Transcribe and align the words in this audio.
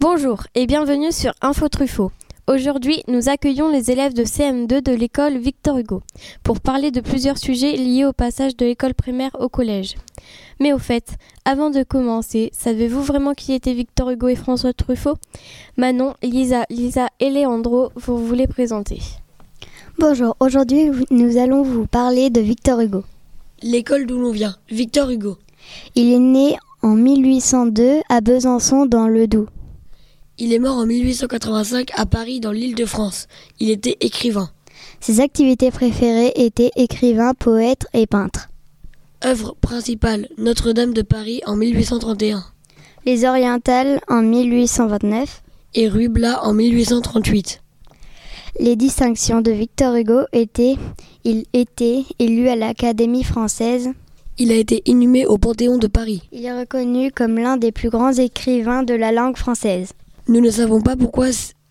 Bonjour 0.00 0.44
et 0.54 0.68
bienvenue 0.68 1.10
sur 1.10 1.32
Info 1.42 1.68
Truffaut. 1.68 2.12
Aujourd'hui, 2.46 3.02
nous 3.08 3.28
accueillons 3.28 3.68
les 3.68 3.90
élèves 3.90 4.14
de 4.14 4.22
CM2 4.22 4.80
de 4.80 4.92
l'école 4.92 5.38
Victor 5.38 5.76
Hugo 5.76 6.02
pour 6.44 6.60
parler 6.60 6.92
de 6.92 7.00
plusieurs 7.00 7.36
sujets 7.36 7.76
liés 7.76 8.04
au 8.04 8.12
passage 8.12 8.56
de 8.56 8.64
l'école 8.64 8.94
primaire 8.94 9.36
au 9.40 9.48
collège. 9.48 9.96
Mais 10.60 10.72
au 10.72 10.78
fait, 10.78 11.16
avant 11.44 11.70
de 11.70 11.82
commencer, 11.82 12.50
savez-vous 12.52 13.02
vraiment 13.02 13.34
qui 13.34 13.52
étaient 13.52 13.74
Victor 13.74 14.10
Hugo 14.10 14.28
et 14.28 14.36
François 14.36 14.72
Truffaut? 14.72 15.16
Manon, 15.76 16.14
Lisa, 16.22 16.64
Lisa 16.70 17.08
et 17.18 17.30
Léandro, 17.30 17.90
vous 17.96 18.24
vous 18.24 18.34
les 18.34 18.46
présenter. 18.46 19.00
Bonjour, 19.98 20.36
aujourd'hui 20.38 20.92
nous 21.10 21.38
allons 21.38 21.62
vous 21.62 21.88
parler 21.88 22.30
de 22.30 22.40
Victor 22.40 22.78
Hugo. 22.78 23.02
L'école 23.62 24.06
d'où 24.06 24.20
l'on 24.20 24.30
vient, 24.30 24.54
Victor 24.70 25.10
Hugo. 25.10 25.38
Il 25.96 26.12
est 26.12 26.20
né 26.20 26.56
en 26.82 26.94
1802 26.94 28.02
à 28.08 28.20
Besançon 28.20 28.86
dans 28.86 29.08
le 29.08 29.26
Doubs. 29.26 29.48
Il 30.40 30.52
est 30.52 30.60
mort 30.60 30.76
en 30.76 30.86
1885 30.86 31.90
à 31.96 32.06
Paris 32.06 32.38
dans 32.38 32.52
l'île 32.52 32.76
de 32.76 32.84
France. 32.84 33.26
Il 33.58 33.70
était 33.70 33.96
écrivain. 34.00 34.50
Ses 35.00 35.20
activités 35.20 35.72
préférées 35.72 36.32
étaient 36.36 36.70
écrivain, 36.76 37.34
poète 37.34 37.86
et 37.92 38.06
peintre. 38.06 38.48
Œuvre 39.24 39.56
principale 39.60 40.28
Notre-Dame 40.38 40.94
de 40.94 41.02
Paris 41.02 41.40
en 41.44 41.56
1831 41.56 42.44
Les 43.04 43.24
Orientales 43.24 44.00
en 44.06 44.22
1829 44.22 45.42
et 45.74 45.88
Rubla 45.88 46.44
en 46.44 46.52
1838. 46.52 47.60
Les 48.60 48.76
distinctions 48.76 49.40
de 49.40 49.50
Victor 49.50 49.96
Hugo 49.96 50.20
étaient 50.32 50.76
il 51.24 51.46
était 51.52 52.04
élu 52.20 52.48
à 52.48 52.54
l'Académie 52.54 53.24
française. 53.24 53.90
Il 54.38 54.52
a 54.52 54.54
été 54.54 54.82
inhumé 54.86 55.26
au 55.26 55.36
Panthéon 55.36 55.78
de 55.78 55.88
Paris. 55.88 56.22
Il 56.30 56.44
est 56.44 56.56
reconnu 56.56 57.10
comme 57.10 57.38
l'un 57.38 57.56
des 57.56 57.72
plus 57.72 57.90
grands 57.90 58.12
écrivains 58.12 58.84
de 58.84 58.94
la 58.94 59.10
langue 59.10 59.36
française. 59.36 59.94
Nous 60.30 60.42
ne 60.42 60.50
savons 60.50 60.82
pas 60.82 60.94
pourquoi 60.94 61.28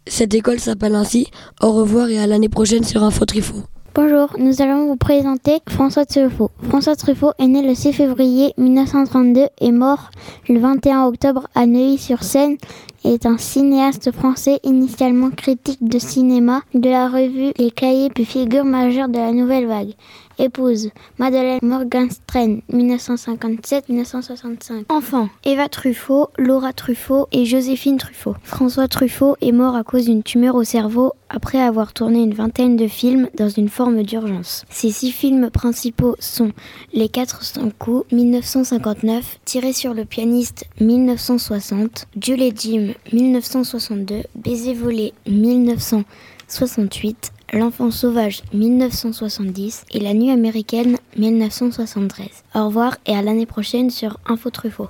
cette 0.08 0.34
école 0.34 0.60
s'appelle 0.60 0.96
ainsi. 0.96 1.28
Au 1.62 1.74
revoir 1.74 2.10
et 2.10 2.18
à 2.18 2.26
l'année 2.26 2.50
prochaine 2.50 2.84
sur 2.84 3.04
Info 3.04 3.24
Truffaut. 3.24 3.62
Bonjour, 3.94 4.36
nous 4.40 4.64
allons 4.64 4.88
vous 4.88 4.96
présenter 4.96 5.60
François 5.70 6.06
Truffaut. 6.06 6.50
François 6.68 6.96
Truffaut 6.96 7.34
est 7.38 7.46
né 7.46 7.62
le 7.62 7.76
6 7.76 7.94
février 7.94 8.54
1932 8.58 9.46
et 9.62 9.72
mort 9.72 10.10
le 10.50 10.60
21 10.60 11.06
octobre 11.06 11.48
à 11.54 11.68
Neuilly-sur-Seine 11.68 12.58
est 13.04 13.28
un 13.28 13.38
cinéaste 13.38 14.12
français 14.12 14.60
initialement 14.64 15.30
critique 15.30 15.88
de 15.88 16.00
cinéma 16.00 16.62
de 16.74 16.90
la 16.90 17.10
revue 17.10 17.54
Les 17.58 17.70
Cahiers 17.70 18.10
puis 18.10 18.26
figure 18.26 18.66
majeure 18.66 19.08
de 19.08 19.18
la 19.18 19.32
Nouvelle 19.32 19.68
Vague. 19.68 19.94
Épouse 20.40 20.90
Madeleine 21.18 21.60
Morgenstern 21.62 22.62
1957-1965. 22.72 24.86
Enfant 24.90 25.30
Eva 25.44 25.68
Truffaut, 25.70 26.30
Laura 26.38 26.74
Truffaut 26.74 27.28
et 27.32 27.46
Joséphine 27.46 27.98
Truffaut. 27.98 28.36
François 28.44 28.88
Truffaut 28.88 29.36
est 29.42 29.52
mort 29.52 29.76
à 29.76 29.84
cause 29.84 30.06
d'une 30.06 30.22
tumeur 30.24 30.56
au 30.56 30.64
cerveau 30.64 31.14
après 31.30 31.60
avoir 31.60 31.94
tourné 31.94 32.20
une 32.20 32.34
vingtaine 32.34 32.78
de 32.78 32.88
films 32.88 33.30
dans 33.38 33.50
une 33.50 33.70
forme 33.70 34.02
d'urgence. 34.04 34.66
Ses 34.70 34.92
six 34.92 35.12
films 35.12 35.50
principaux 35.50 36.16
sont 36.20 36.52
Les 36.94 37.10
400 37.10 37.72
coups 37.78 38.10
1959, 38.12 39.40
Tiré 39.46 39.74
sur 39.74 39.94
le 39.94 40.06
pianiste 40.06 40.66
1960, 40.80 42.08
Jules 42.22 42.44
et 42.44 42.54
Jim 42.56 42.94
1962, 43.12 44.24
Baiser 44.36 44.74
volé 44.74 45.14
1968, 45.28 47.34
L'enfant 47.54 47.92
sauvage 47.92 48.44
1970 48.54 49.86
et 49.92 50.00
La 50.02 50.14
nuit 50.14 50.32
américaine 50.32 50.98
1973. 51.18 52.28
Au 52.56 52.66
revoir 52.66 52.98
et 53.06 53.16
à 53.16 53.22
l'année 53.22 53.46
prochaine 53.46 53.90
sur 53.90 54.20
Info 54.28 54.50
Truffaut. 54.50 54.90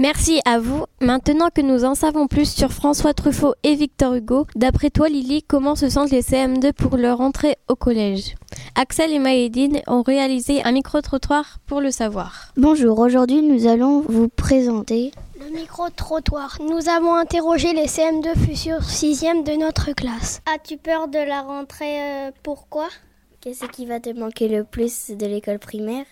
Merci 0.00 0.40
à 0.46 0.58
vous. 0.58 0.86
Maintenant 1.02 1.50
que 1.54 1.60
nous 1.60 1.84
en 1.84 1.94
savons 1.94 2.26
plus 2.26 2.50
sur 2.50 2.72
François 2.72 3.12
Truffaut 3.12 3.52
et 3.62 3.74
Victor 3.74 4.14
Hugo, 4.14 4.46
d'après 4.56 4.88
toi 4.88 5.10
Lily, 5.10 5.42
comment 5.42 5.76
se 5.76 5.90
sentent 5.90 6.10
les 6.10 6.22
CM2 6.22 6.72
pour 6.72 6.96
leur 6.96 7.20
entrée 7.20 7.58
au 7.68 7.76
collège? 7.76 8.34
Axel 8.76 9.12
et 9.12 9.18
Maëdine 9.18 9.82
ont 9.86 10.00
réalisé 10.00 10.62
un 10.64 10.72
micro-trottoir 10.72 11.58
pour 11.66 11.82
le 11.82 11.90
savoir. 11.90 12.50
Bonjour, 12.56 12.98
aujourd'hui 12.98 13.42
nous 13.42 13.66
allons 13.66 14.00
vous 14.00 14.30
présenter 14.30 15.10
le 15.38 15.54
micro-trottoir. 15.54 16.56
Nous 16.66 16.88
avons 16.88 17.14
interrogé 17.14 17.74
les 17.74 17.84
CM2 17.84 18.34
futurs 18.38 18.80
6e 18.80 19.44
de 19.44 19.60
notre 19.60 19.92
classe. 19.92 20.40
As-tu 20.50 20.78
peur 20.78 21.08
de 21.08 21.18
la 21.18 21.42
rentrée 21.42 22.00
euh, 22.00 22.30
Pourquoi? 22.42 22.88
Qu'est-ce 23.42 23.66
qui 23.66 23.84
va 23.84 24.00
te 24.00 24.18
manquer 24.18 24.48
le 24.48 24.64
plus 24.64 25.10
de 25.10 25.26
l'école 25.26 25.58
primaire? 25.58 26.06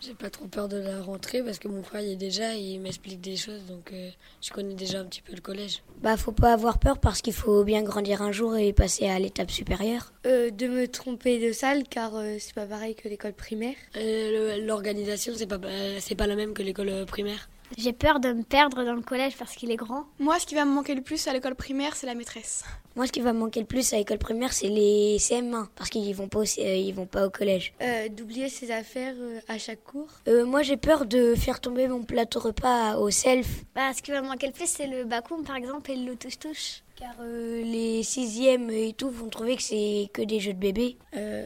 J'ai 0.00 0.14
pas 0.14 0.30
trop 0.30 0.46
peur 0.46 0.68
de 0.68 0.76
la 0.76 1.02
rentrée 1.02 1.42
parce 1.42 1.58
que 1.58 1.68
mon 1.68 1.82
frère 1.82 2.02
y 2.02 2.12
est 2.12 2.16
déjà 2.16 2.54
et 2.54 2.60
il 2.60 2.80
m'explique 2.80 3.20
des 3.20 3.36
choses 3.36 3.64
donc 3.66 3.92
euh, 3.92 4.10
je 4.42 4.50
connais 4.50 4.74
déjà 4.74 5.00
un 5.00 5.04
petit 5.04 5.22
peu 5.22 5.34
le 5.34 5.40
collège. 5.40 5.82
Bah 6.02 6.16
faut 6.16 6.32
pas 6.32 6.52
avoir 6.52 6.78
peur 6.78 6.98
parce 6.98 7.22
qu'il 7.22 7.32
faut 7.32 7.64
bien 7.64 7.82
grandir 7.82 8.22
un 8.22 8.32
jour 8.32 8.56
et 8.56 8.72
passer 8.72 9.08
à 9.08 9.18
l'étape 9.18 9.50
supérieure. 9.50 10.12
Euh, 10.26 10.50
de 10.50 10.66
me 10.66 10.88
tromper 10.88 11.38
de 11.38 11.52
salle 11.52 11.84
car 11.84 12.14
euh, 12.14 12.36
c'est 12.38 12.54
pas 12.54 12.66
pareil 12.66 12.94
que 12.94 13.08
l'école 13.08 13.32
primaire. 13.32 13.76
L'organisation 13.94 15.32
c'est 15.36 15.46
pas 15.46 15.58
c'est 16.00 16.14
pas 16.14 16.26
la 16.26 16.36
même 16.36 16.54
que 16.54 16.62
l'école 16.62 17.06
primaire. 17.06 17.48
J'ai 17.76 17.92
peur 17.92 18.20
de 18.20 18.32
me 18.32 18.42
perdre 18.42 18.84
dans 18.84 18.94
le 18.94 19.02
collège 19.02 19.36
parce 19.36 19.54
qu'il 19.54 19.70
est 19.70 19.76
grand. 19.76 20.04
Moi, 20.18 20.38
ce 20.38 20.46
qui 20.46 20.54
va 20.54 20.64
me 20.64 20.72
manquer 20.72 20.94
le 20.94 21.02
plus 21.02 21.26
à 21.26 21.32
l'école 21.32 21.54
primaire, 21.54 21.96
c'est 21.96 22.06
la 22.06 22.14
maîtresse. 22.14 22.64
Moi, 22.94 23.06
ce 23.06 23.12
qui 23.12 23.20
va 23.20 23.32
me 23.32 23.40
manquer 23.40 23.60
le 23.60 23.66
plus 23.66 23.92
à 23.92 23.96
l'école 23.96 24.18
primaire, 24.18 24.52
c'est 24.52 24.68
les 24.68 25.18
CM1 25.18 25.66
parce 25.74 25.90
qu'ils 25.90 26.14
vont 26.14 26.28
pas 26.28 26.42
ils 26.44 26.92
vont 26.92 27.06
pas 27.06 27.26
au 27.26 27.30
collège. 27.30 27.74
Euh, 27.82 28.08
D'oublier 28.08 28.48
ses 28.48 28.70
affaires 28.70 29.14
euh, 29.18 29.40
à 29.48 29.58
chaque 29.58 29.82
cours. 29.84 30.08
Euh, 30.28 30.46
moi, 30.46 30.62
j'ai 30.62 30.76
peur 30.76 31.06
de 31.06 31.34
faire 31.34 31.60
tomber 31.60 31.88
mon 31.88 32.02
plateau 32.02 32.40
repas 32.40 32.96
au 32.96 33.10
self. 33.10 33.64
Bah, 33.74 33.92
ce 33.94 34.00
qui 34.00 34.12
va 34.12 34.22
me 34.22 34.28
manquer 34.28 34.46
le 34.46 34.52
plus, 34.52 34.68
c'est 34.68 34.86
le 34.86 35.04
bakoum 35.04 35.44
par 35.44 35.56
exemple 35.56 35.90
et 35.90 35.96
le 35.96 36.16
touche 36.16 36.38
touche. 36.38 36.82
Car 36.94 37.14
les 37.22 38.02
sixièmes 38.02 38.70
et 38.70 38.94
tout 38.94 39.10
vont 39.10 39.28
trouver 39.28 39.56
que 39.56 39.62
c'est 39.62 40.08
que 40.14 40.22
des 40.22 40.40
jeux 40.40 40.54
de 40.54 40.58
bébé. 40.58 40.96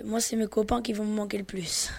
moi, 0.04 0.20
c'est 0.20 0.36
mes 0.36 0.46
copains 0.46 0.80
qui 0.82 0.92
vont 0.92 1.04
me 1.04 1.14
manquer 1.14 1.38
le 1.38 1.44
plus. 1.44 1.90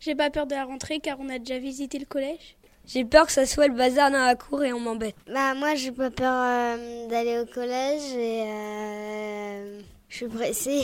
J'ai 0.00 0.16
pas 0.16 0.30
peur 0.30 0.46
de 0.48 0.54
la 0.56 0.64
rentrée 0.64 0.98
car 0.98 1.20
on 1.20 1.28
a 1.28 1.38
déjà 1.38 1.60
visité 1.60 2.00
le 2.00 2.06
collège. 2.06 2.56
J'ai 2.86 3.04
peur 3.04 3.26
que 3.26 3.32
ça 3.32 3.46
soit 3.46 3.68
le 3.68 3.74
bazar 3.74 4.10
dans 4.10 4.24
la 4.24 4.34
cour 4.34 4.64
et 4.64 4.72
on 4.72 4.80
m'embête. 4.80 5.14
Bah 5.32 5.54
moi 5.54 5.74
j'ai 5.74 5.92
pas 5.92 6.10
peur 6.10 6.32
euh, 6.34 7.08
d'aller 7.08 7.38
au 7.38 7.46
collège 7.46 8.12
et 8.14 8.42
euh, 8.46 9.80
je 10.08 10.16
suis 10.16 10.26
pressée. 10.26 10.82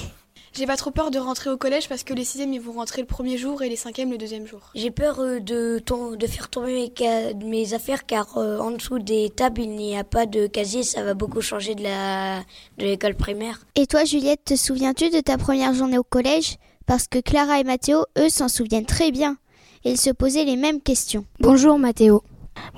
J'ai 0.54 0.66
pas 0.66 0.76
trop 0.76 0.90
peur 0.90 1.10
de 1.10 1.18
rentrer 1.18 1.50
au 1.50 1.56
collège 1.56 1.88
parce 1.88 2.04
que 2.04 2.14
les 2.14 2.24
sixièmes 2.24 2.52
ils 2.52 2.60
vont 2.60 2.72
rentrer 2.72 3.02
le 3.02 3.06
premier 3.06 3.36
jour 3.36 3.62
et 3.62 3.68
les 3.68 3.76
cinquièmes 3.76 4.10
le 4.10 4.18
deuxième 4.18 4.46
jour. 4.46 4.60
J'ai 4.74 4.90
peur 4.90 5.20
euh, 5.20 5.40
de, 5.40 5.82
de 6.16 6.26
faire 6.26 6.48
tomber 6.48 6.92
mes, 6.98 7.34
mes 7.44 7.74
affaires 7.74 8.06
car 8.06 8.38
euh, 8.38 8.58
en 8.58 8.70
dessous 8.70 8.98
des 8.98 9.30
tables 9.30 9.60
il 9.60 9.70
n'y 9.70 9.96
a 9.98 10.04
pas 10.04 10.26
de 10.26 10.46
casier, 10.46 10.84
ça 10.84 11.02
va 11.02 11.14
beaucoup 11.14 11.40
changer 11.40 11.74
de 11.74 11.82
la 11.82 12.40
de 12.78 12.84
l'école 12.84 13.14
primaire. 13.16 13.60
Et 13.74 13.86
toi 13.86 14.04
Juliette, 14.04 14.44
te 14.44 14.56
souviens-tu 14.56 15.10
de 15.10 15.20
ta 15.20 15.36
première 15.36 15.74
journée 15.74 15.98
au 15.98 16.04
collège? 16.04 16.56
Parce 16.86 17.06
que 17.06 17.18
Clara 17.18 17.60
et 17.60 17.64
Mathéo, 17.64 18.06
eux, 18.16 18.30
s'en 18.30 18.48
souviennent 18.48 18.86
très 18.86 19.10
bien 19.10 19.36
ils 19.84 19.96
se 19.98 20.10
posaient 20.10 20.44
les 20.44 20.56
mêmes 20.56 20.80
questions. 20.80 21.24
Bonjour 21.40 21.78
Mathéo. 21.78 22.22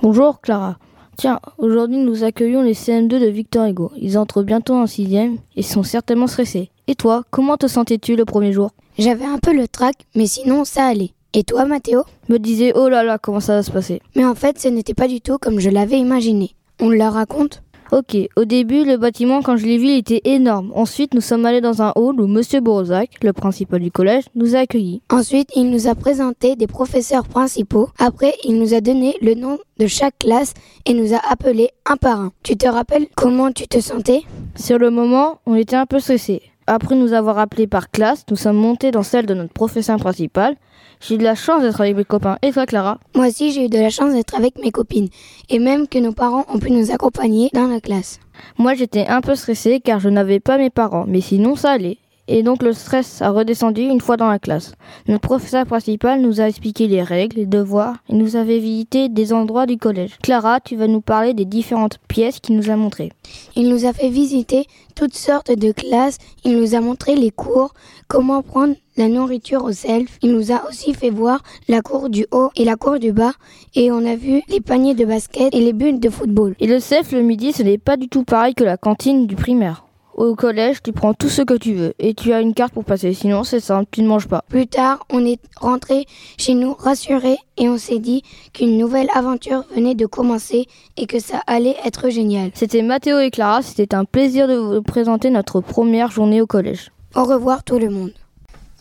Bonjour 0.01 0.41
Clara. 0.41 0.77
Tiens, 1.17 1.39
aujourd'hui 1.57 1.97
nous 1.97 2.23
accueillons 2.23 2.61
les 2.61 2.73
CM2 2.73 3.07
de 3.07 3.27
Victor 3.27 3.67
Hugo. 3.67 3.91
Ils 3.97 4.17
entrent 4.17 4.43
bientôt 4.43 4.75
en 4.75 4.87
sixième 4.87 5.37
et 5.55 5.61
sont 5.61 5.83
certainement 5.83 6.27
stressés. 6.27 6.69
Et 6.87 6.95
toi, 6.95 7.23
comment 7.31 7.57
te 7.57 7.67
sentais-tu 7.67 8.15
le 8.15 8.25
premier 8.25 8.53
jour? 8.53 8.71
J'avais 8.97 9.25
un 9.25 9.37
peu 9.37 9.53
le 9.53 9.67
trac, 9.67 9.95
mais 10.15 10.27
sinon 10.27 10.65
ça 10.65 10.85
allait. 10.85 11.11
Et 11.33 11.43
toi 11.43 11.65
Mathéo 11.65 12.03
Me 12.27 12.37
disais 12.37 12.73
oh 12.75 12.89
là 12.89 13.03
là 13.03 13.17
comment 13.17 13.39
ça 13.39 13.55
va 13.55 13.63
se 13.63 13.71
passer? 13.71 14.01
Mais 14.15 14.25
en 14.25 14.35
fait 14.35 14.59
ce 14.59 14.67
n'était 14.67 14.93
pas 14.93 15.07
du 15.07 15.21
tout 15.21 15.37
comme 15.37 15.59
je 15.59 15.69
l'avais 15.69 15.97
imaginé. 15.99 16.55
On 16.79 16.89
le 16.89 17.03
raconte 17.03 17.63
Ok, 17.91 18.15
au 18.37 18.45
début, 18.45 18.85
le 18.85 18.95
bâtiment, 18.95 19.41
quand 19.41 19.57
je 19.57 19.65
l'ai 19.65 19.77
vu, 19.77 19.87
il 19.87 19.97
était 19.97 20.21
énorme. 20.23 20.71
Ensuite, 20.75 21.13
nous 21.13 21.19
sommes 21.19 21.45
allés 21.45 21.59
dans 21.59 21.81
un 21.81 21.91
hall 21.97 22.21
où 22.21 22.25
Monsieur 22.25 22.61
Borozac, 22.61 23.21
le 23.21 23.33
principal 23.33 23.81
du 23.81 23.91
collège, 23.91 24.23
nous 24.33 24.55
a 24.55 24.59
accueillis. 24.59 25.01
Ensuite, 25.09 25.49
il 25.57 25.69
nous 25.69 25.89
a 25.89 25.95
présenté 25.95 26.55
des 26.55 26.67
professeurs 26.67 27.27
principaux. 27.27 27.89
Après, 27.99 28.33
il 28.45 28.57
nous 28.59 28.73
a 28.73 28.79
donné 28.79 29.15
le 29.21 29.33
nom 29.33 29.57
de 29.77 29.87
chaque 29.87 30.19
classe 30.19 30.53
et 30.85 30.93
nous 30.93 31.13
a 31.13 31.19
appelés 31.29 31.71
un 31.85 31.97
par 31.97 32.21
un. 32.21 32.31
Tu 32.43 32.55
te 32.55 32.65
rappelles 32.65 33.07
comment 33.17 33.51
tu 33.51 33.67
te 33.67 33.81
sentais? 33.81 34.21
Sur 34.55 34.79
le 34.79 34.89
moment, 34.89 35.39
on 35.45 35.55
était 35.55 35.75
un 35.75 35.85
peu 35.85 35.99
stressés. 35.99 36.43
Après 36.73 36.95
nous 36.95 37.11
avoir 37.11 37.37
appelés 37.37 37.67
par 37.67 37.91
classe, 37.91 38.23
nous 38.29 38.37
sommes 38.37 38.55
montés 38.55 38.91
dans 38.91 39.03
celle 39.03 39.25
de 39.25 39.33
notre 39.33 39.51
professeur 39.51 39.97
principal. 39.97 40.55
J'ai 41.01 41.15
eu 41.15 41.17
de 41.17 41.23
la 41.25 41.35
chance 41.35 41.63
d'être 41.63 41.81
avec 41.81 41.97
mes 41.97 42.05
copains. 42.05 42.37
Et 42.41 42.53
toi, 42.53 42.65
Clara 42.65 42.97
Moi 43.13 43.27
aussi, 43.27 43.51
j'ai 43.51 43.65
eu 43.65 43.67
de 43.67 43.77
la 43.77 43.89
chance 43.89 44.13
d'être 44.13 44.35
avec 44.35 44.57
mes 44.57 44.71
copines. 44.71 45.09
Et 45.49 45.59
même 45.59 45.85
que 45.89 45.99
nos 45.99 46.13
parents 46.13 46.45
ont 46.47 46.59
pu 46.59 46.71
nous 46.71 46.89
accompagner 46.89 47.49
dans 47.53 47.67
la 47.67 47.81
classe. 47.81 48.21
Moi, 48.57 48.73
j'étais 48.75 49.05
un 49.05 49.19
peu 49.19 49.35
stressée 49.35 49.81
car 49.83 49.99
je 49.99 50.07
n'avais 50.07 50.39
pas 50.39 50.57
mes 50.57 50.69
parents. 50.69 51.03
Mais 51.09 51.19
sinon, 51.19 51.57
ça 51.57 51.71
allait. 51.71 51.97
Et 52.31 52.43
donc 52.43 52.63
le 52.63 52.71
stress 52.71 53.21
a 53.21 53.29
redescendu 53.29 53.81
une 53.81 53.99
fois 53.99 54.15
dans 54.15 54.29
la 54.29 54.39
classe. 54.39 54.73
Notre 55.07 55.27
professeur 55.27 55.65
principal 55.65 56.21
nous 56.21 56.39
a 56.39 56.47
expliqué 56.47 56.87
les 56.87 57.03
règles, 57.03 57.37
les 57.37 57.45
devoirs 57.45 57.97
et 58.07 58.15
nous 58.15 58.37
avait 58.37 58.59
visité 58.59 59.09
des 59.09 59.33
endroits 59.33 59.65
du 59.65 59.77
collège. 59.77 60.17
Clara, 60.23 60.61
tu 60.61 60.77
vas 60.77 60.87
nous 60.87 61.01
parler 61.01 61.33
des 61.33 61.43
différentes 61.43 61.99
pièces 62.07 62.39
qu'il 62.39 62.55
nous 62.55 62.69
a 62.69 62.77
montrées. 62.77 63.11
Il 63.57 63.69
nous 63.69 63.85
a 63.85 63.91
fait 63.91 64.09
visiter 64.09 64.65
toutes 64.95 65.15
sortes 65.15 65.51
de 65.51 65.73
classes, 65.73 66.19
il 66.45 66.57
nous 66.57 66.73
a 66.73 66.79
montré 66.79 67.15
les 67.15 67.31
cours, 67.31 67.73
comment 68.07 68.41
prendre 68.41 68.75
la 68.95 69.09
nourriture 69.09 69.65
au 69.65 69.73
self. 69.73 70.17
Il 70.21 70.31
nous 70.31 70.53
a 70.53 70.67
aussi 70.69 70.93
fait 70.93 71.09
voir 71.09 71.43
la 71.67 71.81
cour 71.81 72.09
du 72.09 72.25
haut 72.31 72.49
et 72.55 72.63
la 72.63 72.77
cour 72.77 72.97
du 72.97 73.11
bas 73.11 73.33
et 73.75 73.91
on 73.91 74.05
a 74.05 74.15
vu 74.15 74.41
les 74.47 74.61
paniers 74.61 74.95
de 74.95 75.03
basket 75.03 75.53
et 75.53 75.59
les 75.59 75.73
buts 75.73 75.99
de 75.99 76.09
football. 76.09 76.55
Et 76.61 76.67
le 76.67 76.79
self 76.79 77.11
le 77.11 77.23
midi, 77.23 77.51
ce 77.51 77.63
n'est 77.63 77.77
pas 77.77 77.97
du 77.97 78.07
tout 78.07 78.23
pareil 78.23 78.53
que 78.53 78.63
la 78.63 78.77
cantine 78.77 79.27
du 79.27 79.35
primaire. 79.35 79.83
Au 80.15 80.35
collège, 80.35 80.83
tu 80.83 80.91
prends 80.91 81.13
tout 81.13 81.29
ce 81.29 81.41
que 81.41 81.53
tu 81.53 81.73
veux 81.73 81.93
et 81.97 82.13
tu 82.13 82.33
as 82.33 82.41
une 82.41 82.53
carte 82.53 82.73
pour 82.73 82.83
passer. 82.83 83.13
Sinon, 83.13 83.43
c'est 83.43 83.59
simple, 83.59 83.87
tu 83.91 84.01
ne 84.01 84.07
manges 84.07 84.27
pas. 84.27 84.43
Plus 84.49 84.67
tard, 84.67 85.05
on 85.09 85.25
est 85.25 85.39
rentré 85.59 86.05
chez 86.37 86.53
nous 86.53 86.73
rassurés 86.73 87.37
et 87.57 87.69
on 87.69 87.77
s'est 87.77 87.99
dit 87.99 88.23
qu'une 88.53 88.77
nouvelle 88.77 89.07
aventure 89.15 89.63
venait 89.73 89.95
de 89.95 90.05
commencer 90.05 90.67
et 90.97 91.05
que 91.07 91.19
ça 91.19 91.41
allait 91.47 91.77
être 91.85 92.09
génial. 92.09 92.51
C'était 92.53 92.81
Mathéo 92.81 93.19
et 93.19 93.31
Clara, 93.31 93.61
c'était 93.61 93.95
un 93.95 94.05
plaisir 94.05 94.47
de 94.47 94.55
vous 94.55 94.81
présenter 94.81 95.29
notre 95.29 95.61
première 95.61 96.11
journée 96.11 96.41
au 96.41 96.47
collège. 96.47 96.91
Au 97.15 97.23
revoir 97.23 97.63
tout 97.63 97.79
le 97.79 97.89
monde. 97.89 98.11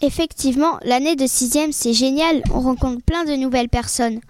Effectivement, 0.03 0.79
l'année 0.83 1.15
de 1.15 1.27
sixième, 1.27 1.73
c'est 1.73 1.93
génial, 1.93 2.43
on 2.55 2.61
rencontre 2.61 3.03
plein 3.05 3.25
de 3.25 3.37
nouvelles 3.37 3.69
personnes. 3.69 4.21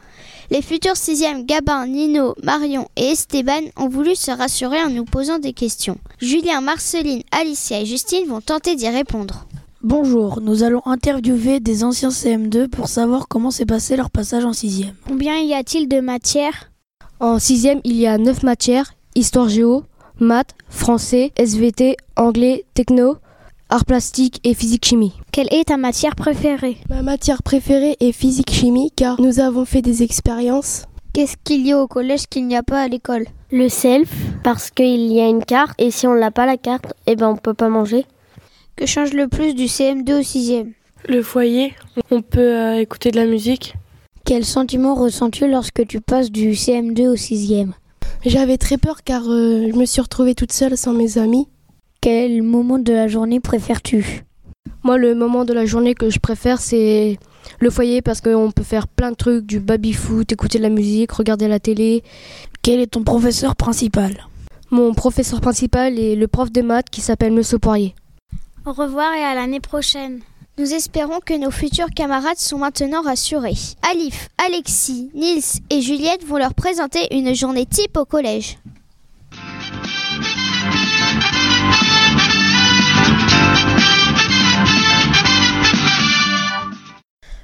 Les 0.51 0.63
futurs 0.63 0.97
sixièmes 0.97 1.47
Gabin, 1.47 1.87
Nino, 1.87 2.35
Marion 2.43 2.89
et 2.97 3.13
Esteban 3.13 3.63
ont 3.77 3.89
voulu 3.89 4.17
se 4.17 4.33
rassurer 4.33 4.83
en 4.83 4.91
nous 4.91 5.05
posant 5.05 5.39
des 5.39 5.53
questions. 5.53 5.97
Julien, 6.21 6.61
Marceline, 6.61 7.23
Alicia 7.31 7.81
et 7.81 7.87
Justine 7.87 8.27
vont 8.27 8.41
tenter 8.41 8.75
d'y 8.75 8.89
répondre. 8.89 9.47
Bonjour, 9.83 10.41
nous 10.41 10.65
allons 10.65 10.83
interviewer 10.87 11.61
des 11.61 11.85
anciens 11.85 12.09
CM2 12.09 12.69
pour 12.69 12.89
savoir 12.89 13.29
comment 13.29 13.53
s'est 13.53 13.65
passé 13.65 13.97
leur 13.97 14.11
passage 14.11 14.45
en 14.45 14.53
sixième. 14.53 14.95
Combien 15.07 15.39
y 15.39 15.55
a-t-il 15.55 15.89
de 15.89 16.01
matières? 16.01 16.73
En 17.21 17.39
sixième, 17.39 17.81
il 17.85 17.97
y 17.97 18.09
a 18.09 18.19
neuf 18.19 18.43
matières, 18.43 18.95
histoire 19.15 19.49
géo, 19.49 19.85
maths, 20.19 20.55
français, 20.69 21.33
SVT, 21.37 21.97
anglais, 22.17 22.65
techno, 22.75 23.19
arts 23.71 23.85
plastiques 23.85 24.41
et 24.45 24.55
physique-chimie. 24.55 25.15
Quelle 25.33 25.53
est 25.53 25.69
ta 25.69 25.77
matière 25.77 26.17
préférée? 26.17 26.79
Ma 26.89 27.03
matière 27.03 27.43
préférée 27.43 27.97
est 28.01 28.13
physique-chimie 28.13 28.91
car 28.95 29.21
nous 29.21 29.41
avons 29.41 29.65
fait 29.65 29.83
des 29.83 30.03
expériences. 30.03 30.85
Qu'est-ce 31.13 31.37
qu'il 31.43 31.67
y 31.67 31.73
a 31.73 31.79
au 31.79 31.87
collège 31.87 32.27
qu'il 32.29 32.47
n'y 32.47 32.57
a 32.57 32.63
pas 32.63 32.83
à 32.83 32.89
l'école? 32.89 33.27
Le 33.51 33.69
self, 33.69 34.11
parce 34.45 34.71
qu'il 34.71 35.13
y 35.13 35.21
a 35.21 35.29
une 35.29 35.45
carte 35.45 35.75
et 35.79 35.91
si 35.91 36.07
on 36.07 36.15
n'a 36.15 36.31
pas 36.31 36.47
la 36.47 36.57
carte, 36.57 36.95
eh 37.07 37.17
ben 37.17 37.29
on 37.29 37.37
peut 37.37 37.55
pas 37.55 37.69
manger. 37.69 38.07
Que 38.77 38.87
change 38.87 39.13
le 39.13 39.29
plus 39.29 39.55
du 39.55 39.65
CM2 39.65 40.19
au 40.19 40.23
6e 40.23 40.73
Le 41.09 41.23
foyer, 41.23 41.75
on 42.11 42.23
peut 42.23 42.41
euh, 42.41 42.81
écouter 42.81 43.11
de 43.11 43.17
la 43.17 43.27
musique. 43.27 43.75
Quel 44.25 44.45
sentiment 44.45 44.95
ressens-tu 44.95 45.49
lorsque 45.49 45.87
tu 45.87 46.01
passes 46.01 46.31
du 46.31 46.53
CM2 46.53 47.09
au 47.09 47.17
6e 47.17 47.71
J'avais 48.25 48.59
très 48.59 48.79
peur 48.79 49.03
car 49.05 49.23
euh, 49.29 49.69
je 49.73 49.77
me 49.77 49.85
suis 49.85 50.01
retrouvée 50.01 50.35
toute 50.35 50.53
seule 50.53 50.77
sans 50.77 50.93
mes 50.93 51.19
amis. 51.19 51.49
Quel 52.03 52.43
moment 52.43 52.79
de 52.79 52.95
la 52.95 53.09
journée 53.09 53.41
préfères-tu? 53.41 54.25
Moi, 54.83 54.97
le 54.97 55.15
moment 55.15 55.45
de 55.45 55.53
la 55.53 55.67
journée 55.67 55.95
que 55.95 56.09
je 56.09 56.19
préfère, 56.19 56.59
c'est 56.59 57.19
le 57.59 57.69
foyer 57.69 58.01
parce 58.01 58.23
qu'on 58.23 58.51
peut 58.51 58.63
faire 58.63 58.89
plein 58.89 59.11
de 59.11 59.17
trucs, 59.17 59.45
du 59.45 59.61
baby-foot, 59.61 60.33
écouter 60.33 60.57
de 60.57 60.63
la 60.63 60.71
musique, 60.71 61.13
regarder 61.13 61.47
la 61.47 61.61
télé. 61.61 62.03
Quel 62.63 62.81
est 62.81 62.87
ton 62.87 63.03
professeur 63.03 63.55
principal? 63.55 64.27
Mon 64.71 64.95
professeur 64.95 65.43
principal 65.43 65.99
est 65.99 66.17
le 66.17 66.27
prof 66.27 66.51
de 66.51 66.63
maths 66.63 66.89
qui 66.89 67.03
s'appelle 67.03 67.35
Monsieur 67.35 67.59
Poirier. 67.59 67.95
Au 68.65 68.73
revoir 68.73 69.13
et 69.13 69.23
à 69.23 69.35
l'année 69.35 69.61
prochaine. 69.61 70.21
Nous 70.59 70.73
espérons 70.73 71.21
que 71.21 71.39
nos 71.39 71.51
futurs 71.51 71.91
camarades 71.95 72.39
sont 72.39 72.59
maintenant 72.59 73.03
rassurés. 73.03 73.59
Alif, 73.93 74.31
Alexis, 74.47 75.11
Nils 75.15 75.61
et 75.69 75.83
Juliette 75.83 76.25
vont 76.25 76.39
leur 76.39 76.55
présenter 76.55 77.15
une 77.15 77.35
journée 77.35 77.67
type 77.67 77.99
au 77.99 78.07
collège. 78.07 78.57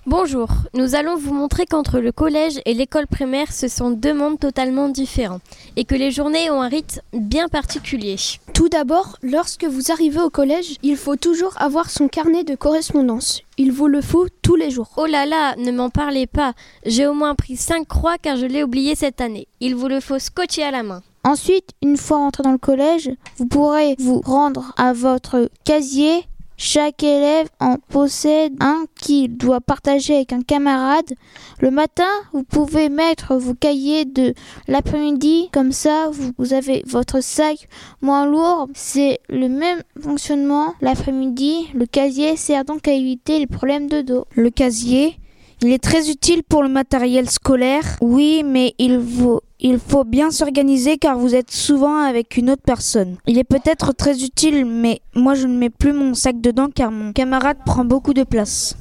Bonjour, 0.08 0.47
nous 0.73 0.94
allons 0.94 1.17
vous 1.17 1.35
montrer 1.35 1.67
qu'entre 1.67 1.99
le 1.99 2.12
collège 2.12 2.61
et 2.64 2.75
l'école 2.75 3.08
primaire, 3.08 3.53
ce 3.53 3.67
sont 3.67 3.91
deux 3.91 4.14
mondes 4.14 4.38
totalement 4.38 4.88
différents 4.88 5.41
et 5.75 5.85
que 5.85 5.97
les 5.97 6.12
journées 6.12 6.49
ont 6.49 6.62
un 6.62 6.69
rythme 6.69 7.00
bien 7.12 7.49
particulier. 7.49 8.14
Tout 8.55 8.69
d'abord, 8.69 9.19
lorsque 9.25 9.64
vous 9.64 9.91
arrivez 9.91 10.20
au 10.20 10.31
collège, 10.31 10.76
il 10.85 10.97
faut 10.97 11.17
toujours 11.17 11.61
avoir 11.61 11.91
son 11.91 12.06
carnet 12.06 12.44
de 12.44 12.55
correspondance. 12.55 13.43
Il 13.58 13.73
vous 13.73 13.88
le 13.88 14.00
faut 14.00 14.29
tous 14.43 14.55
les 14.55 14.70
jours. 14.70 14.91
Oh 14.97 15.06
là 15.06 15.26
là, 15.26 15.56
ne 15.56 15.73
m'en 15.73 15.91
parlez 15.91 16.29
pas. 16.29 16.52
J'ai 16.85 17.09
au 17.09 17.12
moins 17.12 17.35
pris 17.35 17.56
5 17.56 17.88
croix 17.88 18.17
car 18.17 18.37
je 18.37 18.47
l'ai 18.47 18.62
oublié 18.62 18.94
cette 18.94 19.20
année. 19.20 19.49
Il 19.59 19.75
vous 19.75 19.88
le 19.88 19.99
faut 19.99 20.20
scotcher 20.20 20.62
à 20.62 20.70
la 20.70 20.85
main. 20.85 21.02
Ensuite, 21.25 21.70
une 21.82 21.97
fois 21.97 22.19
rentré 22.19 22.44
dans 22.44 22.52
le 22.52 22.59
collège, 22.59 23.11
vous 23.38 23.47
pourrez 23.47 23.97
vous 23.99 24.20
rendre 24.20 24.73
à 24.76 24.93
votre 24.93 25.50
casier 25.64 26.25
chaque 26.56 27.03
élève 27.03 27.49
en 27.61 27.76
possède 27.76 28.55
un 28.61 28.87
qu'il 28.99 29.37
doit 29.37 29.61
partager 29.61 30.17
avec 30.17 30.32
un 30.32 30.43
camarade. 30.43 31.12
Le 31.61 31.70
matin, 31.70 32.08
vous 32.32 32.44
pouvez 32.44 32.88
mettre 32.88 33.37
vos 33.37 33.55
cahiers 33.55 34.05
de 34.05 34.35
l'après-midi, 34.69 35.49
comme 35.53 35.73
ça 35.73 36.11
vous 36.11 36.53
avez 36.53 36.82
votre 36.87 37.23
sac 37.23 37.69
moins 38.00 38.26
lourd. 38.26 38.69
C'est 38.75 39.20
le 39.29 39.49
même 39.49 39.82
fonctionnement 40.00 40.75
l'après-midi. 40.81 41.69
Le 41.75 41.87
casier 41.87 42.37
sert 42.37 42.64
donc 42.64 42.88
à 42.88 42.93
éviter 42.93 43.38
les 43.38 43.47
problèmes 43.47 43.88
de 43.88 44.02
dos. 44.02 44.25
Le 44.35 44.50
casier, 44.50 45.19
il 45.62 45.73
est 45.73 45.82
très 45.82 46.11
utile 46.11 46.43
pour 46.43 46.62
le 46.62 46.69
matériel 46.69 47.31
scolaire. 47.31 47.97
Oui, 48.00 48.43
mais 48.44 48.75
il 48.79 49.00
faut 49.00 49.41
il 49.61 49.79
faut 49.79 50.05
bien 50.05 50.31
s'organiser 50.31 50.99
car 50.99 51.19
vous 51.19 51.35
êtes 51.35 51.50
souvent 51.50 51.97
avec 51.97 52.37
une 52.37 52.50
autre 52.50 52.62
personne. 52.64 53.17
Il 53.26 53.38
est 53.38 53.44
peut-être 53.44 53.93
très 53.93 54.23
utile, 54.23 54.64
mais 54.64 55.00
moi 55.14 55.35
je 55.35 55.47
ne 55.47 55.56
mets 55.56 55.70
plus 55.70 55.93
mon 55.93 56.14
sac 56.14 56.41
dedans 56.41 56.69
car 56.75 56.91
mon 56.91 57.12
camarade 57.12 57.58
prend 57.64 57.85
beaucoup 57.85 58.14
de 58.14 58.25
place. 58.25 58.76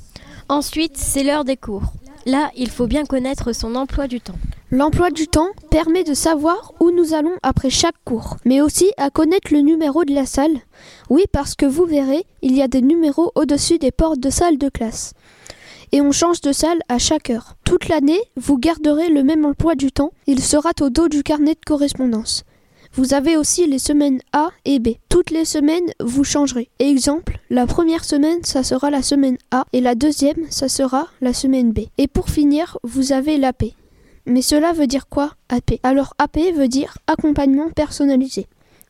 Ensuite, 0.50 0.98
c'est 0.98 1.24
l'heure 1.24 1.46
des 1.46 1.58
cours. 1.58 1.94
Là, 2.28 2.50
il 2.58 2.70
faut 2.70 2.88
bien 2.88 3.06
connaître 3.06 3.54
son 3.54 3.76
emploi 3.76 4.08
du 4.08 4.20
temps. 4.20 4.36
L'emploi 4.72 5.12
du 5.12 5.28
temps 5.28 5.50
permet 5.70 6.04
de 6.04 6.16
savoir 6.16 6.74
où 6.80 6.90
nous 6.90 7.14
allons 7.14 7.36
après 7.44 7.70
chaque 7.70 7.96
cours, 8.04 8.38
mais 8.46 8.62
aussi 8.62 8.92
à 8.98 9.12
connaître 9.12 9.54
le 9.54 9.60
numéro 9.60 10.04
de 10.06 10.14
la 10.14 10.26
salle. 10.26 10.58
Oui, 11.10 11.26
parce 11.32 11.54
que 11.54 11.68
vous 11.68 11.86
verrez, 11.86 12.26
il 12.42 12.56
y 12.56 12.64
a 12.64 12.68
des 12.68 12.82
numéros 12.82 13.32
au-dessus 13.36 13.78
des 13.78 13.92
portes 13.92 14.20
de 14.20 14.32
salle 14.32 14.58
de 14.58 14.70
classe 14.70 15.14
et 15.96 16.02
on 16.02 16.12
change 16.12 16.42
de 16.42 16.52
salle 16.52 16.80
à 16.90 17.00
chaque 17.00 17.30
heure. 17.30 17.56
Toute 17.64 17.88
l'année, 17.88 18.20
vous 18.36 18.58
garderez 18.58 19.08
le 19.08 19.24
même 19.24 19.46
emploi 19.46 19.76
du 19.76 19.94
temps, 19.94 20.12
il 20.28 20.44
sera 20.44 20.72
au 20.82 20.90
dos 20.90 21.08
du 21.08 21.24
carnet 21.24 21.54
de 21.54 21.66
correspondance. 21.66 22.44
Vous 22.92 23.14
avez 23.14 23.38
aussi 23.38 23.66
les 23.66 23.80
semaines 23.80 24.20
A 24.34 24.50
et 24.66 24.80
B. 24.80 24.96
Toutes 25.08 25.32
les 25.32 25.46
semaines, 25.46 25.90
vous 26.02 26.26
changerez. 26.26 26.68
Exemple, 26.80 27.40
la 27.50 27.66
première 27.66 28.04
semaine, 28.04 28.44
ça 28.44 28.62
sera 28.62 28.90
la 28.90 29.02
semaine 29.02 29.38
A 29.52 29.64
et 29.72 29.80
la 29.80 29.96
deuxième, 29.96 30.36
ça 30.50 30.68
sera 30.68 31.08
la 31.22 31.34
semaine 31.34 31.72
B. 31.72 31.84
Et 31.98 32.10
pour 32.10 32.30
finir, 32.30 32.78
vous 32.84 33.14
avez 33.14 33.38
l'AP. 33.38 33.64
Mais 34.26 34.42
cela 34.42 34.74
veut 34.74 34.88
dire 34.88 35.08
quoi 35.08 35.36
AP 35.48 35.80
Alors 35.84 36.14
AP 36.18 36.40
veut 36.58 36.68
dire 36.68 36.98
accompagnement 37.08 37.70
personnalisé. 37.70 38.48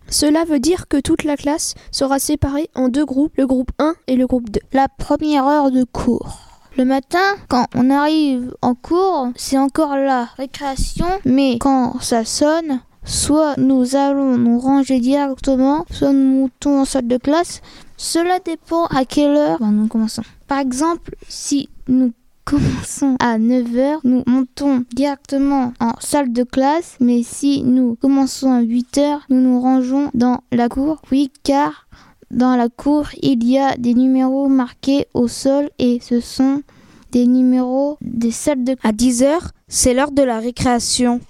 Cela 0.10 0.44
veut 0.44 0.60
dire 0.60 0.88
que 0.88 1.00
toute 1.00 1.24
la 1.24 1.38
classe 1.38 1.76
sera 1.92 2.18
séparée 2.18 2.72
en 2.74 2.90
deux 2.90 3.06
groupes, 3.06 3.38
le 3.38 3.46
groupe 3.46 3.72
1 3.78 3.94
et 4.08 4.16
le 4.16 4.26
groupe 4.26 4.50
2. 4.50 4.60
La 4.74 4.88
première 4.88 5.46
heure 5.46 5.70
de 5.70 5.84
cours. 5.84 6.55
Le 6.78 6.84
matin, 6.84 7.38
quand 7.48 7.68
on 7.74 7.90
arrive 7.90 8.54
en 8.62 8.76
cours, 8.76 9.30
c'est 9.38 9.58
encore 9.58 9.96
la 9.96 10.26
récréation, 10.38 11.08
mais 11.24 11.58
quand 11.58 12.02
ça 12.02 12.26
sonne, 12.26 12.82
soit 13.06 13.56
nous 13.58 13.96
allons 13.96 14.38
nous 14.38 14.60
ranger 14.60 15.00
directement, 15.00 15.86
soit 15.90 16.12
nous 16.12 16.42
montons 16.42 16.82
en 16.82 16.86
salle 16.86 17.08
de 17.08 17.16
classe. 17.16 17.62
Cela 17.96 18.40
dépend 18.40 18.88
à 18.88 19.06
quelle 19.06 19.38
heure 19.38 19.62
nous 19.62 19.88
commençons. 19.88 20.24
Par 20.48 20.60
exemple, 20.60 21.16
si 21.30 21.70
nous 21.88 22.12
commençons 22.44 23.16
à 23.22 23.40
9h, 23.40 24.00
nous 24.04 24.24
montons 24.28 24.84
directement 24.94 25.72
en 25.80 25.94
salle 26.02 26.34
de 26.34 26.44
classe, 26.44 26.98
mais 27.00 27.24
si 27.24 27.64
nous 27.64 27.96
commençons 28.02 28.52
à 28.52 28.62
8h, 28.62 29.20
nous 29.30 29.40
nous 29.40 29.62
rangeons 29.62 30.12
dans 30.14 30.42
la 30.52 30.68
cour. 30.68 31.02
Oui, 31.10 31.32
car 31.44 31.88
dans 32.36 32.58
la 32.58 32.68
cour, 32.68 33.08
il 33.22 33.48
y 33.50 33.58
a 33.58 33.78
des 33.78 33.94
numéros 33.94 34.50
marqués 34.50 35.08
au 35.14 35.30
sol 35.30 35.70
et 35.80 36.00
ce 36.02 36.20
sont 36.20 36.64
des 37.12 37.26
numéros 37.28 37.98
des 38.02 38.32
salles 38.32 38.66
de... 38.66 38.76
À 38.84 38.92
10h, 38.92 39.38
c'est 39.70 39.94
l'heure 39.94 40.12
de 40.12 40.22
la 40.22 40.40
récréation. 40.40 41.22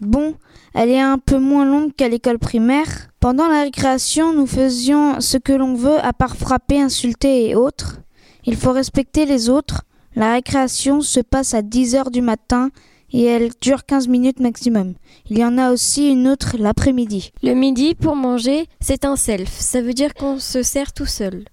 Bon, 0.00 0.34
elle 0.72 0.90
est 0.90 1.00
un 1.00 1.18
peu 1.18 1.38
moins 1.38 1.64
longue 1.64 1.92
qu'à 1.92 2.08
l'école 2.08 2.38
primaire. 2.38 3.08
Pendant 3.18 3.48
la 3.48 3.62
récréation, 3.62 4.32
nous 4.32 4.46
faisions 4.46 5.20
ce 5.20 5.36
que 5.36 5.52
l'on 5.52 5.74
veut 5.74 5.98
à 5.98 6.12
part 6.12 6.36
frapper, 6.36 6.80
insulter 6.80 7.50
et 7.50 7.56
autres. 7.56 7.98
Il 8.44 8.54
faut 8.54 8.72
respecter 8.72 9.26
les 9.26 9.50
autres. 9.50 9.82
La 10.14 10.32
récréation 10.32 11.00
se 11.00 11.18
passe 11.18 11.54
à 11.54 11.62
10h 11.62 12.12
du 12.12 12.22
matin 12.22 12.70
et 13.12 13.24
elle 13.24 13.50
dure 13.60 13.84
15 13.84 14.08
minutes 14.08 14.40
maximum. 14.40 14.94
Il 15.30 15.38
y 15.38 15.44
en 15.44 15.58
a 15.58 15.70
aussi 15.70 16.10
une 16.10 16.28
autre 16.28 16.56
l'après-midi. 16.58 17.32
Le 17.42 17.54
midi, 17.54 17.94
pour 17.94 18.16
manger, 18.16 18.66
c'est 18.80 19.04
un 19.04 19.16
self. 19.16 19.50
Ça 19.58 19.80
veut 19.80 19.94
dire 19.94 20.14
qu'on 20.14 20.38
se 20.38 20.62
sert 20.62 20.92
tout 20.92 21.06
seul. 21.06 21.44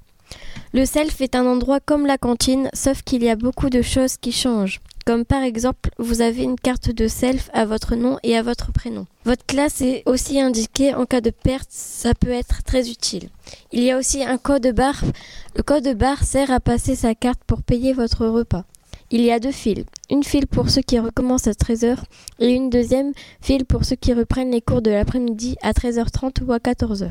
Le 0.74 0.86
self 0.86 1.22
est 1.22 1.36
un 1.36 1.46
endroit 1.46 1.80
comme 1.80 2.06
la 2.06 2.18
cantine, 2.18 2.70
sauf 2.74 3.02
qu'il 3.02 3.24
y 3.24 3.30
a 3.30 3.36
beaucoup 3.36 3.70
de 3.70 3.82
choses 3.82 4.18
qui 4.18 4.32
changent. 4.32 4.80
Comme 5.06 5.26
par 5.26 5.42
exemple, 5.42 5.90
vous 5.98 6.22
avez 6.22 6.44
une 6.44 6.56
carte 6.60 6.92
de 6.92 7.08
self 7.08 7.50
à 7.54 7.66
votre 7.66 7.96
nom 7.96 8.20
et 8.22 8.38
à 8.38 8.44
votre 8.44 8.72
prénom. 8.72 9.08
Votre 9.26 9.44
classe 9.44 9.82
est 9.82 10.04
aussi 10.06 10.40
indiquée 10.40 10.94
en 10.94 11.06
cas 11.08 11.22
de 11.22 11.32
perte, 11.32 11.70
ça 11.72 12.14
peut 12.14 12.30
être 12.30 12.62
très 12.64 12.92
utile. 12.92 13.30
Il 13.72 13.82
y 13.82 13.90
a 13.90 13.98
aussi 13.98 14.24
un 14.24 14.38
code 14.38 14.68
barre. 14.76 15.04
Le 15.56 15.64
code 15.64 15.98
barre 15.98 16.24
sert 16.24 16.52
à 16.52 16.60
passer 16.60 16.96
sa 16.96 17.16
carte 17.16 17.42
pour 17.48 17.64
payer 17.64 17.94
votre 17.94 18.28
repas. 18.28 18.66
Il 19.12 19.22
y 19.22 19.32
a 19.32 19.40
deux 19.40 19.52
files. 19.52 19.86
Une 20.12 20.24
file 20.24 20.46
pour 20.46 20.70
ceux 20.70 20.84
qui 20.84 21.00
recommencent 21.00 21.48
à 21.48 21.54
13h 21.54 21.98
et 22.40 22.50
une 22.50 22.70
deuxième 22.70 23.14
file 23.42 23.66
pour 23.66 23.84
ceux 23.84 23.96
qui 23.96 24.14
reprennent 24.14 24.52
les 24.52 24.62
cours 24.62 24.84
de 24.84 24.92
l'après-midi 24.92 25.56
à 25.64 25.72
13h30 25.72 26.44
ou 26.44 26.54
à 26.54 26.58
14h. 26.58 27.10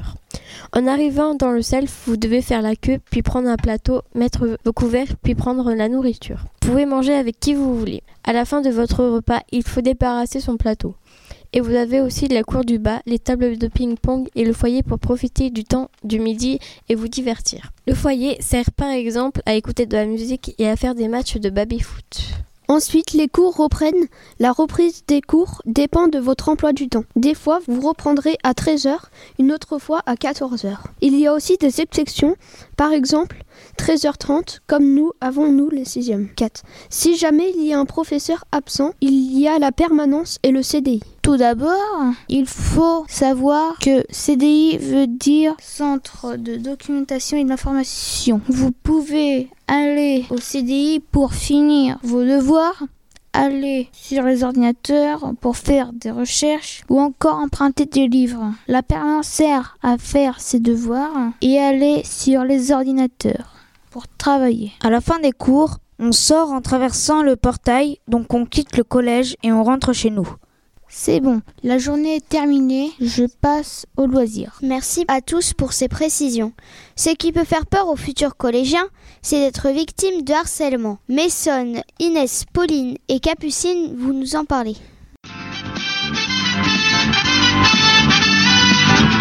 En 0.72 0.86
arrivant 0.86 1.34
dans 1.34 1.50
le 1.50 1.60
self, 1.60 2.04
vous 2.06 2.16
devez 2.16 2.40
faire 2.40 2.62
la 2.62 2.76
queue, 2.76 2.98
puis 3.10 3.22
prendre 3.22 3.48
un 3.48 3.56
plateau, 3.56 4.02
mettre 4.14 4.58
vos 4.64 4.72
couverts, 4.72 5.16
puis 5.24 5.34
prendre 5.34 5.72
la 5.72 5.88
nourriture. 5.88 6.44
Vous 6.62 6.70
pouvez 6.70 6.86
manger 6.86 7.14
avec 7.14 7.40
qui 7.40 7.54
vous 7.54 7.76
voulez. 7.76 8.04
À 8.22 8.32
la 8.32 8.44
fin 8.44 8.60
de 8.60 8.70
votre 8.70 9.04
repas, 9.04 9.40
il 9.50 9.64
faut 9.64 9.80
débarrasser 9.80 10.38
son 10.38 10.56
plateau. 10.56 10.94
Et 11.52 11.60
vous 11.60 11.74
avez 11.74 12.00
aussi 12.00 12.28
la 12.28 12.42
cour 12.42 12.64
du 12.64 12.78
bas, 12.78 13.00
les 13.06 13.18
tables 13.18 13.56
de 13.56 13.68
ping-pong 13.68 14.28
et 14.34 14.44
le 14.44 14.52
foyer 14.52 14.82
pour 14.82 14.98
profiter 14.98 15.50
du 15.50 15.64
temps 15.64 15.90
du 16.04 16.20
midi 16.20 16.58
et 16.88 16.94
vous 16.94 17.08
divertir. 17.08 17.72
Le 17.86 17.94
foyer 17.94 18.36
sert 18.40 18.70
par 18.70 18.90
exemple 18.90 19.40
à 19.46 19.54
écouter 19.54 19.86
de 19.86 19.96
la 19.96 20.04
musique 20.04 20.54
et 20.58 20.68
à 20.68 20.76
faire 20.76 20.94
des 20.94 21.08
matchs 21.08 21.38
de 21.38 21.48
baby-foot. 21.48 22.38
Ensuite, 22.70 23.14
les 23.14 23.28
cours 23.28 23.56
reprennent. 23.56 24.08
La 24.38 24.52
reprise 24.52 25.02
des 25.06 25.22
cours 25.22 25.62
dépend 25.64 26.06
de 26.06 26.18
votre 26.18 26.50
emploi 26.50 26.74
du 26.74 26.90
temps. 26.90 27.04
Des 27.16 27.32
fois, 27.32 27.60
vous 27.66 27.80
reprendrez 27.80 28.36
à 28.44 28.52
13h, 28.52 28.94
une 29.38 29.52
autre 29.52 29.78
fois 29.78 30.02
à 30.04 30.16
14h. 30.16 30.76
Il 31.00 31.18
y 31.18 31.26
a 31.26 31.32
aussi 31.32 31.56
des 31.56 31.80
exceptions, 31.80 32.36
par 32.76 32.92
exemple 32.92 33.42
13h30, 33.78 34.58
comme 34.66 34.92
nous 34.94 35.12
avons 35.22 35.50
nous 35.50 35.70
les 35.70 35.84
6e. 35.84 36.28
4. 36.34 36.62
Si 36.90 37.16
jamais 37.16 37.50
il 37.56 37.64
y 37.64 37.72
a 37.72 37.78
un 37.78 37.86
professeur 37.86 38.44
absent, 38.52 38.92
il 39.00 39.38
y 39.38 39.48
a 39.48 39.58
la 39.58 39.72
permanence 39.72 40.38
et 40.42 40.50
le 40.50 40.62
CDI. 40.62 41.00
Tout 41.22 41.37
d'abord, 41.37 42.12
il 42.28 42.46
faut 42.46 43.04
savoir 43.08 43.78
que 43.80 44.04
CDI 44.10 44.78
veut 44.78 45.06
dire 45.06 45.54
Centre 45.60 46.37
de 46.37 46.56
documentation 46.56 47.37
et 47.37 47.44
d'information. 47.44 48.40
Vous 48.48 48.72
pouvez 48.72 49.48
aller 49.66 50.25
au 50.30 50.38
CDI 50.38 51.00
pour 51.00 51.34
finir 51.34 51.98
vos 52.02 52.25
devoirs, 52.25 52.84
aller 53.32 53.88
sur 53.92 54.22
les 54.22 54.42
ordinateurs 54.42 55.32
pour 55.40 55.56
faire 55.56 55.92
des 55.92 56.10
recherches 56.10 56.82
ou 56.88 56.98
encore 57.00 57.37
emprunter 57.37 57.87
des 57.87 58.08
livres. 58.08 58.52
La 58.66 58.82
permanence 58.82 59.28
sert 59.28 59.76
à 59.82 59.98
faire 59.98 60.40
ses 60.40 60.60
devoirs 60.60 61.32
et 61.42 61.58
aller 61.58 62.02
sur 62.04 62.44
les 62.44 62.72
ordinateurs 62.72 63.54
pour 63.90 64.08
travailler. 64.08 64.72
À 64.82 64.90
la 64.90 65.00
fin 65.00 65.18
des 65.18 65.32
cours, 65.32 65.78
on 65.98 66.12
sort 66.12 66.52
en 66.52 66.60
traversant 66.60 67.22
le 67.22 67.37
portail, 67.37 67.98
donc 68.06 68.32
on 68.32 68.46
quitte 68.46 68.76
le 68.76 68.84
collège 68.84 69.37
et 69.42 69.52
on 69.52 69.64
rentre 69.64 69.92
chez 69.92 70.10
nous. 70.10 70.28
C'est 70.90 71.21
bon, 71.21 71.42
la 71.62 71.76
journée 71.76 72.16
est 72.16 72.28
terminée, 72.28 72.92
je 72.99 73.25
passe 73.25 73.85
au 73.99 74.07
loisir. 74.07 74.59
Merci 74.62 75.04
à 75.09 75.21
tous 75.21 75.52
pour 75.52 75.75
ces 75.75 75.87
précisions. 75.87 76.52
Ce 76.97 77.11
qui 77.11 77.30
peut 77.30 77.45
faire 77.45 77.66
peur 77.66 77.88
aux 77.88 77.97
futurs 77.97 78.37
collégiens, 78.37 78.88
c'est 79.21 79.40
d'être 79.40 79.68
victime 79.68 80.23
de 80.23 80.33
harcèlement. 80.33 80.99
Maison, 81.09 81.75
Inès, 82.00 82.47
Pauline 82.52 82.97
et 83.09 83.21
Capucine, 83.21 83.95
vous 83.97 84.14
nous 84.14 84.35
en 84.35 84.47
parlez. 84.47 84.76